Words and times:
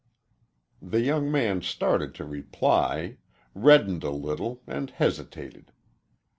The 0.81 1.01
young 1.01 1.31
man 1.31 1.61
started 1.61 2.15
to 2.15 2.25
reply, 2.25 3.17
reddened 3.53 4.03
a 4.03 4.09
little 4.09 4.63
and 4.65 4.89
hesitated. 4.89 5.71